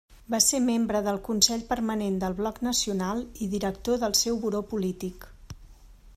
Va 0.33 0.37
ser 0.43 0.59
membre 0.69 1.01
del 1.07 1.19
Consell 1.27 1.65
Permanent 1.73 2.17
del 2.23 2.37
Bloc 2.39 2.57
Nacional 2.69 3.23
i 3.45 3.51
director 3.55 4.01
del 4.07 4.19
seu 4.25 4.43
buró 4.47 4.65
polític. 4.75 5.31